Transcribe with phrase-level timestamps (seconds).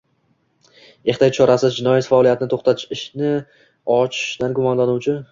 [1.11, 3.29] Ehtiyot chorasi jinoiy faoliyatni to‘xtatish, ishni
[3.97, 5.15] ochishda gumonlanuvchi